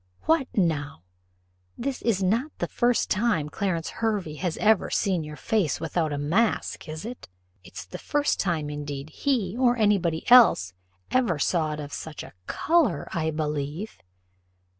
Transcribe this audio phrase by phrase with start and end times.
[0.23, 1.03] What now!
[1.77, 6.17] This is not the first time Clarence Hervey has ever seen your face without a
[6.17, 7.29] mask, is it?
[7.63, 10.73] It's the first time indeed he, or anybody else,
[11.11, 13.99] ever saw it of such a colour, I believe."